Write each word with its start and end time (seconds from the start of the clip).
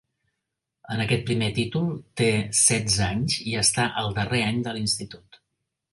En 0.93 1.03
aquest 1.03 1.25
primer 1.27 1.49
títol 1.57 1.85
té 2.21 2.31
setze 2.61 3.05
anys 3.09 3.37
i 3.53 3.57
està 3.65 3.89
al 4.03 4.13
darrer 4.21 4.41
any 4.51 4.63
de 4.69 4.75
l'institut. 4.79 5.43